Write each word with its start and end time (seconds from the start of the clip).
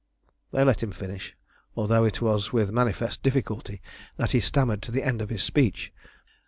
They 0.51 0.63
let 0.63 0.81
him 0.81 0.91
finish, 0.91 1.35
although 1.75 2.05
it 2.05 2.23
was 2.23 2.51
with 2.51 2.71
manifest 2.71 3.21
difficulty 3.21 3.83
that 4.17 4.31
he 4.31 4.39
stammered 4.39 4.81
to 4.81 4.91
the 4.91 5.03
end 5.03 5.21
of 5.21 5.29
his 5.29 5.43
speech. 5.43 5.93